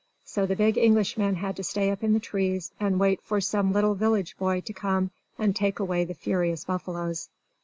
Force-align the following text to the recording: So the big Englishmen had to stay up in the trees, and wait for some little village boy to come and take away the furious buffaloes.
So 0.25 0.47
the 0.47 0.55
big 0.55 0.79
Englishmen 0.79 1.35
had 1.35 1.55
to 1.57 1.63
stay 1.63 1.91
up 1.91 2.03
in 2.03 2.13
the 2.13 2.19
trees, 2.19 2.71
and 2.79 2.99
wait 2.99 3.21
for 3.21 3.39
some 3.39 3.71
little 3.71 3.93
village 3.93 4.35
boy 4.35 4.61
to 4.61 4.73
come 4.73 5.11
and 5.37 5.55
take 5.55 5.77
away 5.77 6.05
the 6.05 6.15
furious 6.15 6.65
buffaloes. 6.65 7.29